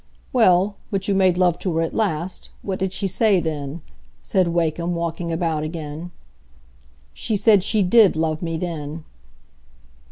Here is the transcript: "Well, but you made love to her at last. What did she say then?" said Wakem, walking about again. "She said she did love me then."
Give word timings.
"Well, 0.33 0.77
but 0.89 1.07
you 1.07 1.13
made 1.13 1.37
love 1.37 1.59
to 1.59 1.75
her 1.75 1.83
at 1.83 1.93
last. 1.93 2.49
What 2.63 2.79
did 2.79 2.91
she 2.91 3.05
say 3.05 3.39
then?" 3.39 3.83
said 4.23 4.47
Wakem, 4.47 4.95
walking 4.95 5.29
about 5.31 5.61
again. 5.61 6.09
"She 7.13 7.35
said 7.35 7.63
she 7.63 7.83
did 7.83 8.15
love 8.15 8.41
me 8.41 8.57
then." 8.57 9.03